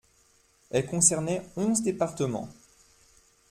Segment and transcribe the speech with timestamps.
[0.71, 2.49] Elle concernait onze départements.